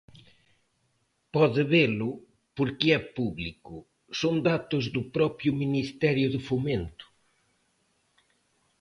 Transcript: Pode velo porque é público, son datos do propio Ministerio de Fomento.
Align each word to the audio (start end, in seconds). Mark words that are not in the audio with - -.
Pode 1.33 1.61
velo 1.75 2.11
porque 2.57 2.87
é 2.97 2.99
público, 3.17 3.75
son 4.19 4.35
datos 4.49 4.83
do 4.95 5.01
propio 5.15 5.51
Ministerio 5.63 6.27
de 6.35 6.39
Fomento. 6.47 7.05